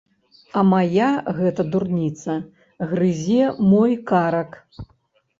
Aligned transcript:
А 0.59 0.61
мая 0.69 1.09
гэта 1.39 1.65
дурніца 1.75 2.37
грызе 2.93 3.43
мой 3.75 3.93
карак. 4.13 4.57